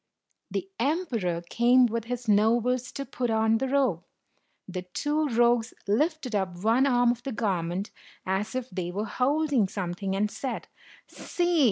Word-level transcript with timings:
The 0.49 0.67
emperor 0.79 1.43
came 1.47 1.85
with 1.85 2.05
his 2.05 2.27
nobles 2.27 2.91
to 2.93 3.05
put 3.05 3.29
on 3.29 3.59
the 3.59 3.67
robe. 3.67 4.03
The 4.67 4.81
two 4.81 5.27
rogues 5.27 5.75
lifted 5.87 6.33
up 6.33 6.57
one 6.63 6.87
arm 6.87 7.11
of 7.11 7.21
the 7.21 7.31
garment, 7.31 7.91
as 8.25 8.55
if 8.55 8.67
they 8.71 8.89
were 8.89 9.05
holding 9.05 9.67
something, 9.67 10.15
and 10.15 10.31
said, 10.31 10.69
"See! 11.05 11.59